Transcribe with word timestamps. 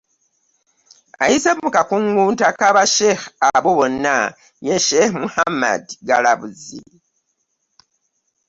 Ayise 1.23 1.51
mu 1.61 1.69
kakungunta 1.75 2.45
ka 2.59 2.69
Bamasheikh 2.75 3.23
abo 3.55 3.69
bonna 3.77 4.17
ye 4.65 4.75
Sheikh 4.87 5.11
Muhammad 5.23 5.83
Galabuzi 6.07 6.81